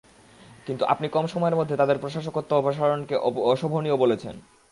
কিন্তু 0.67 0.83
আপনি 0.85 1.07
কম 1.09 1.25
সময়ের 1.27 1.55
মধ্যে 1.55 1.75
তাদের 1.75 1.97
প্রশাসকত্ব 1.97 2.51
অপসারণকে 2.55 3.15
অশোভনীয় 3.53 3.97
বলেছেন। 3.97 4.35